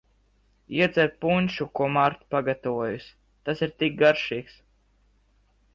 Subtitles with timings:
[0.77, 3.13] Iedzer punšu, ko Marta pagatavojusi,
[3.49, 4.59] tas ir tik garšīgs.